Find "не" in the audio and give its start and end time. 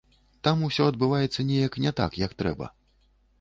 1.85-1.93